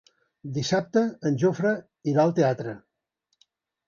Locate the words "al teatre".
2.23-2.73